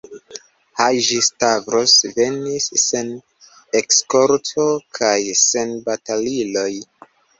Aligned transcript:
Haĝi-Stavros 0.79 1.93
venis, 2.15 2.67
sen 2.85 3.11
eskorto 3.81 4.65
kaj 5.01 5.15
sen 5.43 5.77
bataliloj. 5.91 6.69